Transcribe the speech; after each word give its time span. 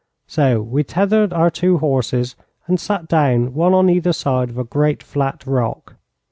So 0.25 0.63
we 0.63 0.83
tethered 0.83 1.31
our 1.31 1.51
two 1.51 1.77
horses 1.77 2.35
and 2.65 2.79
sat 2.79 3.07
down 3.07 3.53
one 3.53 3.75
on 3.75 3.87
either 3.87 4.13
side 4.13 4.49
of 4.49 4.57
a 4.57 4.63
great 4.63 5.03
flat 5.03 5.45
rock. 5.45 5.95